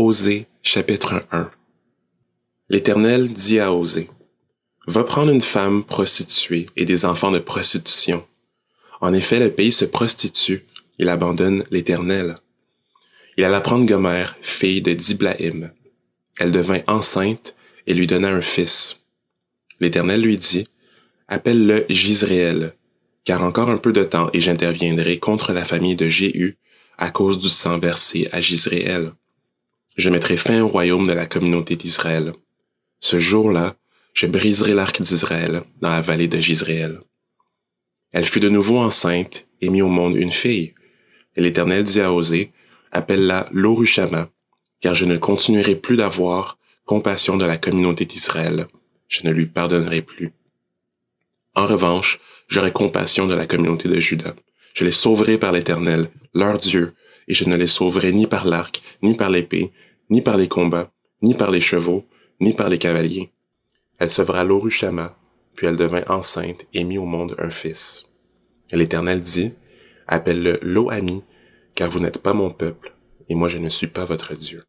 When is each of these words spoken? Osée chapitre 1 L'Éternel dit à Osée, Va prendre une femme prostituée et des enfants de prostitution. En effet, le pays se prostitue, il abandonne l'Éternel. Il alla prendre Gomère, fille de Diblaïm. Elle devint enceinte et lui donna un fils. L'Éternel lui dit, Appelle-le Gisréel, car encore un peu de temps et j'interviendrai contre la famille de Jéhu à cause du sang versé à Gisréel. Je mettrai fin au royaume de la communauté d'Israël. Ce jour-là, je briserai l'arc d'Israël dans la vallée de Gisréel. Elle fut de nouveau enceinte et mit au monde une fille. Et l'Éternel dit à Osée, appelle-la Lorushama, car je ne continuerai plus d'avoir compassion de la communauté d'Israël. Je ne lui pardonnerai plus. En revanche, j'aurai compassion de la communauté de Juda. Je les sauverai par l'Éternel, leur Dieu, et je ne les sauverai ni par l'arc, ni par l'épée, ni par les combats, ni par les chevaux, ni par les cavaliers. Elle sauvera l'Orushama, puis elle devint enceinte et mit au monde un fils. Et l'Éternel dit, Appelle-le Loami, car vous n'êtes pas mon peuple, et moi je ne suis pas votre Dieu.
Osée 0.00 0.46
chapitre 0.62 1.26
1 1.32 1.50
L'Éternel 2.68 3.32
dit 3.32 3.58
à 3.58 3.74
Osée, 3.74 4.08
Va 4.86 5.02
prendre 5.02 5.32
une 5.32 5.40
femme 5.40 5.82
prostituée 5.82 6.68
et 6.76 6.84
des 6.84 7.04
enfants 7.04 7.32
de 7.32 7.40
prostitution. 7.40 8.24
En 9.00 9.12
effet, 9.12 9.40
le 9.40 9.50
pays 9.50 9.72
se 9.72 9.84
prostitue, 9.84 10.62
il 11.00 11.08
abandonne 11.08 11.64
l'Éternel. 11.72 12.36
Il 13.36 13.42
alla 13.42 13.60
prendre 13.60 13.86
Gomère, 13.86 14.36
fille 14.40 14.82
de 14.82 14.94
Diblaïm. 14.94 15.72
Elle 16.38 16.52
devint 16.52 16.82
enceinte 16.86 17.56
et 17.88 17.92
lui 17.92 18.06
donna 18.06 18.28
un 18.28 18.40
fils. 18.40 19.00
L'Éternel 19.80 20.20
lui 20.20 20.38
dit, 20.38 20.68
Appelle-le 21.26 21.86
Gisréel, 21.88 22.72
car 23.24 23.42
encore 23.42 23.68
un 23.68 23.78
peu 23.78 23.92
de 23.92 24.04
temps 24.04 24.30
et 24.32 24.40
j'interviendrai 24.40 25.18
contre 25.18 25.52
la 25.52 25.64
famille 25.64 25.96
de 25.96 26.08
Jéhu 26.08 26.56
à 26.98 27.10
cause 27.10 27.38
du 27.38 27.48
sang 27.48 27.80
versé 27.80 28.28
à 28.30 28.40
Gisréel. 28.40 29.10
Je 29.98 30.10
mettrai 30.10 30.36
fin 30.36 30.62
au 30.62 30.68
royaume 30.68 31.08
de 31.08 31.12
la 31.12 31.26
communauté 31.26 31.74
d'Israël. 31.74 32.32
Ce 33.00 33.18
jour-là, 33.18 33.74
je 34.14 34.28
briserai 34.28 34.72
l'arc 34.72 35.02
d'Israël 35.02 35.62
dans 35.80 35.90
la 35.90 36.00
vallée 36.00 36.28
de 36.28 36.38
Gisréel. 36.38 37.00
Elle 38.12 38.24
fut 38.24 38.38
de 38.38 38.48
nouveau 38.48 38.78
enceinte 38.78 39.48
et 39.60 39.68
mit 39.68 39.82
au 39.82 39.88
monde 39.88 40.14
une 40.14 40.30
fille. 40.30 40.72
Et 41.34 41.40
l'Éternel 41.40 41.82
dit 41.82 42.00
à 42.00 42.12
Osée, 42.12 42.52
appelle-la 42.92 43.48
Lorushama, 43.52 44.30
car 44.80 44.94
je 44.94 45.04
ne 45.04 45.16
continuerai 45.16 45.74
plus 45.74 45.96
d'avoir 45.96 46.58
compassion 46.84 47.36
de 47.36 47.44
la 47.44 47.56
communauté 47.56 48.04
d'Israël. 48.04 48.68
Je 49.08 49.26
ne 49.26 49.32
lui 49.32 49.46
pardonnerai 49.46 50.02
plus. 50.02 50.32
En 51.56 51.66
revanche, 51.66 52.20
j'aurai 52.46 52.72
compassion 52.72 53.26
de 53.26 53.34
la 53.34 53.46
communauté 53.46 53.88
de 53.88 53.98
Juda. 53.98 54.36
Je 54.74 54.84
les 54.84 54.92
sauverai 54.92 55.38
par 55.38 55.50
l'Éternel, 55.50 56.08
leur 56.34 56.56
Dieu, 56.58 56.94
et 57.28 57.34
je 57.34 57.44
ne 57.44 57.56
les 57.56 57.66
sauverai 57.66 58.12
ni 58.12 58.26
par 58.26 58.46
l'arc, 58.46 58.82
ni 59.02 59.14
par 59.14 59.30
l'épée, 59.30 59.70
ni 60.10 60.20
par 60.20 60.36
les 60.36 60.48
combats, 60.48 60.90
ni 61.22 61.34
par 61.34 61.50
les 61.50 61.60
chevaux, 61.60 62.04
ni 62.40 62.52
par 62.52 62.68
les 62.68 62.78
cavaliers. 62.78 63.30
Elle 63.98 64.10
sauvera 64.10 64.44
l'Orushama, 64.44 65.16
puis 65.54 65.66
elle 65.66 65.76
devint 65.76 66.04
enceinte 66.08 66.66
et 66.72 66.84
mit 66.84 66.98
au 66.98 67.04
monde 67.04 67.34
un 67.38 67.50
fils. 67.50 68.06
Et 68.70 68.76
l'Éternel 68.76 69.20
dit, 69.20 69.52
Appelle-le 70.06 70.58
Loami, 70.62 71.22
car 71.74 71.90
vous 71.90 72.00
n'êtes 72.00 72.18
pas 72.18 72.32
mon 72.32 72.50
peuple, 72.50 72.94
et 73.28 73.34
moi 73.34 73.48
je 73.48 73.58
ne 73.58 73.68
suis 73.68 73.86
pas 73.86 74.04
votre 74.04 74.34
Dieu. 74.34 74.64